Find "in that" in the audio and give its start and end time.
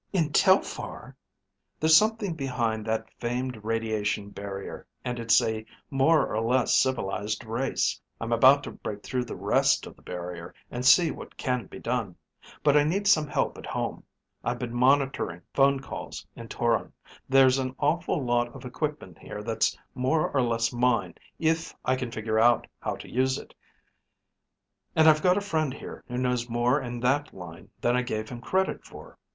26.81-27.35